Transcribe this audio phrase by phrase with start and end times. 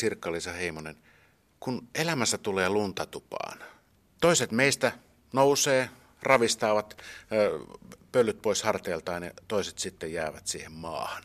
[0.00, 0.96] Sirkka-Liisa Heimonen,
[1.60, 3.58] kun elämässä tulee luntatupaan,
[4.20, 4.92] toiset meistä
[5.32, 5.90] nousee,
[6.22, 7.02] ravistavat
[8.12, 11.22] pölyt pois harteiltaan ja toiset sitten jäävät siihen maahan.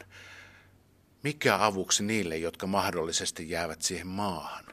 [1.23, 4.65] Mikä avuksi niille, jotka mahdollisesti jäävät siihen maahan?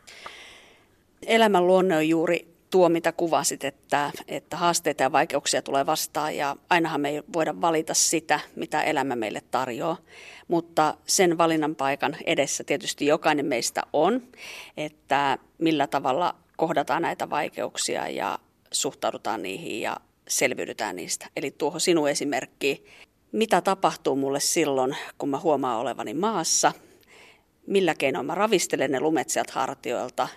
[1.27, 6.57] Elämän luonne on juuri tuo, mitä kuvasit, että, että haasteita ja vaikeuksia tulee vastaan ja
[6.71, 9.97] ainahan me ei voida valita sitä, mitä elämä meille tarjoaa,
[10.49, 14.23] mutta sen valinnan paikan edessä tietysti jokainen meistä on,
[14.77, 18.39] että millä tavalla kohdataan näitä vaikeuksia ja
[18.73, 19.97] suhtaudutaan niihin ja
[20.29, 21.27] selviydytään niistä.
[21.37, 22.85] Eli tuohon sinun esimerkki,
[23.33, 26.73] mitä tapahtuu mulle silloin, kun mä huomaan olevani maassa,
[27.67, 30.29] millä keinoin mä ravistelen ne lumet sieltä hartioilta?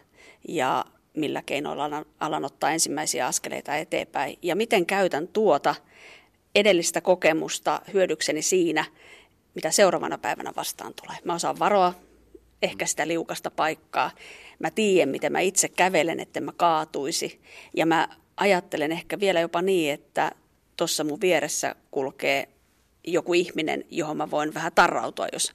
[0.48, 5.75] Ja millä keinoilla alan ottaa ensimmäisiä askeleita eteenpäin ja miten käytän tuota
[6.55, 8.85] edellistä kokemusta hyödykseni siinä,
[9.55, 11.17] mitä seuraavana päivänä vastaan tulee.
[11.23, 11.93] Mä osaan varoa
[12.61, 14.11] ehkä sitä liukasta paikkaa.
[14.59, 17.41] Mä tiedän, miten mä itse kävelen, että mä kaatuisi.
[17.76, 20.32] Ja mä ajattelen ehkä vielä jopa niin, että
[20.77, 22.48] tuossa mun vieressä kulkee
[23.04, 25.54] joku ihminen, johon mä voin vähän tarrautua, jos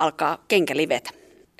[0.00, 1.10] alkaa kenkä livetä.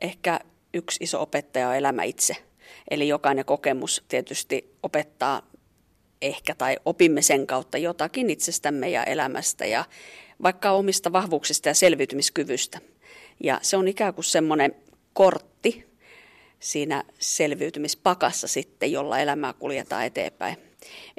[0.03, 0.41] Ehkä
[0.75, 2.46] yksi iso opettaja on elämä itse.
[2.91, 5.43] Eli jokainen kokemus tietysti opettaa
[6.23, 9.85] ehkä tai opimme sen kautta jotakin itsestämme ja elämästä ja
[10.43, 12.79] vaikka omista vahvuuksista ja selviytymiskyvystä.
[13.43, 14.75] Ja se on ikään kuin semmoinen
[15.13, 15.87] kortti
[16.61, 20.57] siinä selviytymispakassa sitten, jolla elämää kuljetaan eteenpäin.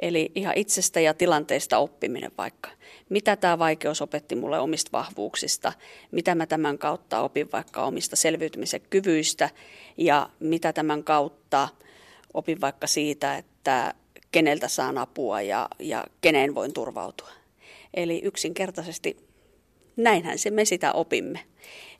[0.00, 2.70] Eli ihan itsestä ja tilanteista oppiminen vaikka.
[3.08, 5.72] Mitä tämä vaikeus opetti mulle omista vahvuuksista,
[6.10, 9.50] mitä mä tämän kautta opin vaikka omista selviytymisen kyvyistä
[9.96, 11.68] ja mitä tämän kautta
[12.34, 13.94] opin vaikka siitä, että
[14.32, 17.30] keneltä saan apua ja, ja keneen voin turvautua.
[17.94, 19.28] Eli yksinkertaisesti
[19.96, 21.40] näinhän se me sitä opimme.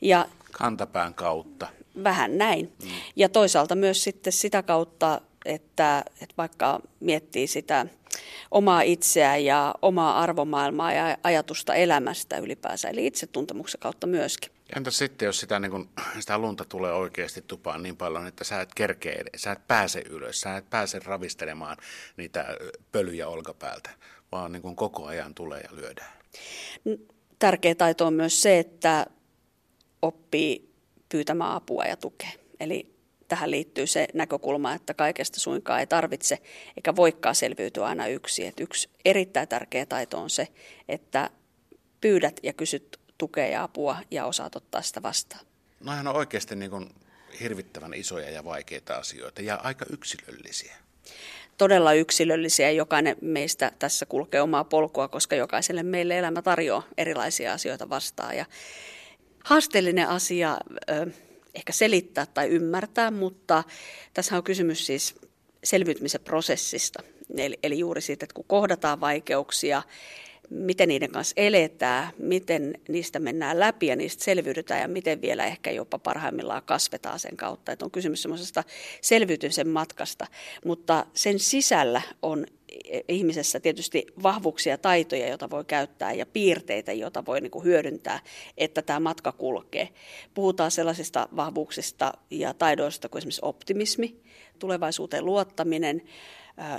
[0.00, 1.66] Ja Kantapään kautta.
[2.04, 2.72] Vähän näin.
[2.82, 2.90] Mm.
[3.16, 7.86] Ja toisaalta myös sitten sitä kautta että, että vaikka miettii sitä
[8.50, 14.52] omaa itseä ja omaa arvomaailmaa ja ajatusta elämästä ylipäänsä, eli itsetuntemuksen kautta myöskin.
[14.76, 15.88] Entä sitten, jos sitä, niin kun,
[16.20, 20.40] sitä lunta tulee oikeasti tupaan niin paljon, että sä et kerkeä, sä et pääse ylös,
[20.40, 21.76] sä et pääse ravistelemaan
[22.16, 22.46] niitä
[22.92, 23.90] pölyjä olkapäältä,
[24.32, 26.12] vaan niin kun koko ajan tulee ja lyödään?
[27.38, 29.06] Tärkeä taito on myös se, että
[30.02, 30.74] oppii
[31.08, 32.30] pyytämään apua ja tukea.
[32.60, 32.97] Eli
[33.28, 36.38] tähän liittyy se näkökulma, että kaikesta suinkaan ei tarvitse
[36.76, 38.46] eikä voikaan selviytyä aina yksi.
[38.46, 40.48] Et yksi erittäin tärkeä taito on se,
[40.88, 41.30] että
[42.00, 45.46] pyydät ja kysyt tukea ja apua ja osaat ottaa sitä vastaan.
[45.80, 46.90] Noihän on oikeasti niin kuin
[47.40, 50.76] hirvittävän isoja ja vaikeita asioita ja aika yksilöllisiä.
[51.58, 52.70] Todella yksilöllisiä.
[52.70, 58.36] Jokainen meistä tässä kulkee omaa polkua, koska jokaiselle meille elämä tarjoaa erilaisia asioita vastaan.
[58.36, 58.46] Ja
[59.44, 60.58] haasteellinen asia
[61.58, 63.64] ehkä selittää tai ymmärtää, mutta
[64.14, 65.14] tässä on kysymys siis
[65.64, 67.02] selviytymisen prosessista.
[67.36, 69.82] Eli, eli juuri siitä, että kun kohdataan vaikeuksia,
[70.50, 75.70] miten niiden kanssa eletään, miten niistä mennään läpi ja niistä selviydytään ja miten vielä ehkä
[75.70, 77.72] jopa parhaimmillaan kasvetaan sen kautta.
[77.72, 78.64] Että on kysymys semmoisesta
[79.00, 80.26] selviytymisen matkasta,
[80.64, 82.46] mutta sen sisällä on
[83.08, 88.20] ihmisessä tietysti vahvuuksia ja taitoja, joita voi käyttää ja piirteitä, joita voi niin kuin hyödyntää,
[88.56, 89.88] että tämä matka kulkee.
[90.34, 94.16] Puhutaan sellaisista vahvuuksista ja taidoista kuin esimerkiksi optimismi,
[94.58, 96.02] tulevaisuuteen luottaminen,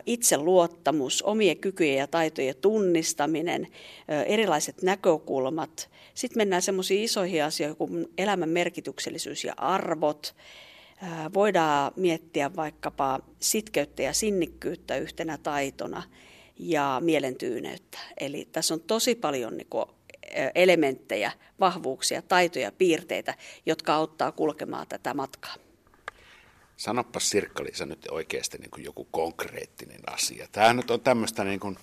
[0.05, 3.67] itseluottamus, omien kykyjen ja taitojen tunnistaminen,
[4.25, 5.89] erilaiset näkökulmat.
[6.13, 10.35] Sitten mennään semmoisiin isoihin asioihin kuin elämän merkityksellisyys ja arvot,
[11.33, 16.03] Voidaan miettiä vaikkapa sitkeyttä ja sinnikkyyttä yhtenä taitona
[16.59, 17.99] ja mielentyyneyttä.
[18.19, 19.85] Eli tässä on tosi paljon niin kuin
[20.55, 25.55] elementtejä, vahvuuksia, taitoja, piirteitä, jotka auttaa kulkemaan tätä matkaa.
[26.77, 30.47] Sanoppa Sirkka-Liisa nyt oikeasti niin kuin joku konkreettinen asia.
[30.51, 31.77] Tämä nyt on tämmöistä niin kuin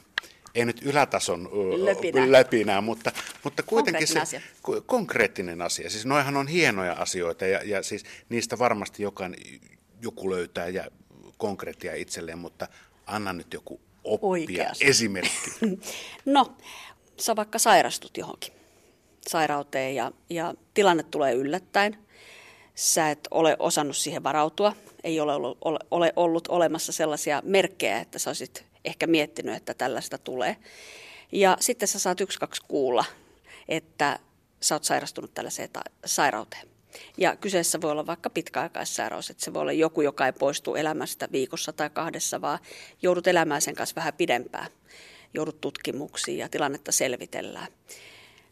[0.57, 1.49] ei nyt ylätason
[1.85, 3.13] läpinä, läpinä mutta,
[3.45, 4.81] mutta kuitenkin konkreettinen se asia.
[4.87, 5.91] konkreettinen asia.
[5.91, 9.41] Siis noihan on hienoja asioita ja, ja siis niistä varmasti jokainen,
[10.03, 10.85] joku löytää ja
[11.39, 12.69] konkreettia itselleen, mutta
[13.07, 14.85] anna nyt joku oppia, Oikeasti.
[14.85, 15.51] esimerkki.
[16.25, 16.57] no,
[17.21, 18.53] sä vaikka sairastut johonkin
[19.29, 21.99] sairauteen ja, ja tilanne tulee yllättäen.
[22.77, 24.73] Sä et ole osannut siihen varautua.
[25.05, 29.75] Ei ole ollut, ole, ole ollut olemassa sellaisia merkkejä, että sä olisit ehkä miettinyt, että
[29.75, 30.57] tällaista tulee.
[31.33, 33.05] Ja sitten sä saat yksi, kaksi kuulla,
[33.69, 34.19] että
[34.61, 35.71] sä oot sairastunut tällaiseen
[36.05, 36.69] sairauteen.
[37.19, 41.29] Ja kyseessä voi olla vaikka pitkäaikaissairaus, että se voi olla joku, joka ei poistu elämästä
[41.33, 42.59] viikossa tai kahdessa, vaan
[43.03, 44.71] joudut elämään sen kanssa vähän pidempään.
[45.35, 47.69] Joudut tutkimuksiin ja tilannetta selvitellään.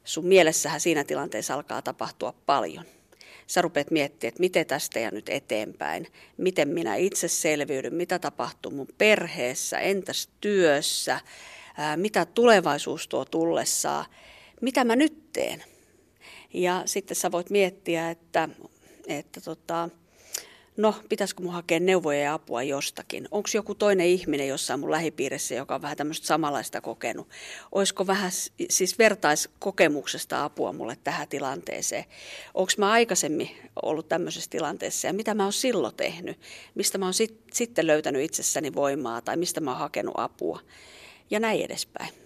[0.05, 2.85] Sun mielessähän siinä tilanteessa alkaa tapahtua paljon.
[3.47, 6.07] Sä rupeat miettimään, että miten tästä ja nyt eteenpäin,
[6.37, 11.21] miten minä itse selviydyn, mitä tapahtuu mun perheessä, entäs työssä,
[11.77, 14.05] ää, mitä tulevaisuus tuo tullessaan,
[14.61, 15.65] mitä mä nyt teen.
[16.55, 18.49] Ja sitten sä voit miettiä, että,
[19.07, 19.89] että tota,
[20.77, 23.29] no pitäisikö mun hakea neuvoja ja apua jostakin.
[23.31, 27.29] Onko joku toinen ihminen jossain mun lähipiirissä, joka on vähän tämmöistä samanlaista kokenut?
[27.73, 28.31] Olisiko vähän
[28.71, 32.05] siis vertaiskokemuksesta apua mulle tähän tilanteeseen?
[32.55, 33.51] Onko mä aikaisemmin
[33.83, 36.39] ollut tämmöisessä tilanteessa ja mitä mä oon silloin tehnyt?
[36.75, 40.61] Mistä mä oon sit, sitten löytänyt itsessäni voimaa tai mistä mä oon hakenut apua?
[41.31, 42.24] Ja näin edespäin.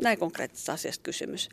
[0.00, 1.48] Näin konkreettisesta asiasta kysymys.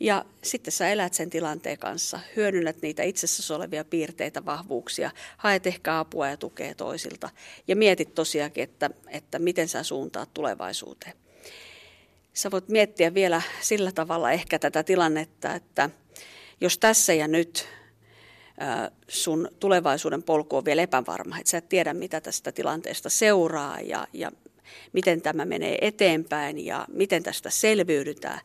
[0.00, 5.98] Ja sitten sä elät sen tilanteen kanssa, hyödynnät niitä itsessä olevia piirteitä, vahvuuksia, haet ehkä
[5.98, 7.30] apua ja tukea toisilta
[7.68, 11.12] ja mietit tosiaankin, että, että miten sä suuntaat tulevaisuuteen.
[12.32, 15.90] Sä voit miettiä vielä sillä tavalla ehkä tätä tilannetta, että
[16.60, 17.68] jos tässä ja nyt
[19.08, 24.06] sun tulevaisuuden polku on vielä epävarma, että sä et tiedä mitä tästä tilanteesta seuraa ja,
[24.12, 24.32] ja
[24.92, 28.40] miten tämä menee eteenpäin ja miten tästä selviydytään,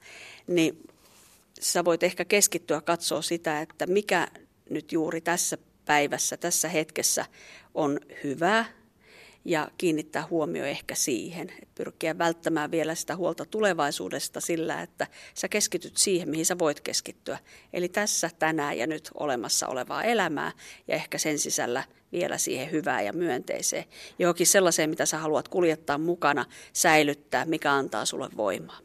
[0.48, 0.88] niin
[1.60, 4.28] sä voit ehkä keskittyä katsoa sitä, että mikä
[4.70, 7.26] nyt juuri tässä päivässä, tässä hetkessä
[7.74, 8.66] on hyvää
[9.46, 15.98] ja kiinnittää huomio ehkä siihen, pyrkiä välttämään vielä sitä huolta tulevaisuudesta sillä, että sä keskityt
[15.98, 17.40] siihen, mihin sä voit keskittyä.
[17.74, 20.52] Eli tässä tänään ja nyt olemassa olevaa elämää
[20.88, 23.86] ja ehkä sen sisällä vielä siihen hyvää ja myönteiseen.
[24.20, 28.78] Johonkin sellaiseen, mitä sä haluat kuljettaa mukana, säilyttää, mikä antaa sulle voimaa.